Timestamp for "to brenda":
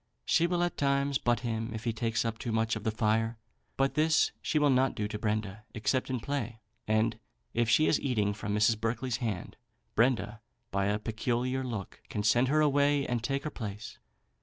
5.07-5.63